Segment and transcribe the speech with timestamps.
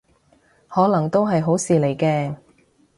[0.67, 2.35] 可能都係好事嚟嘅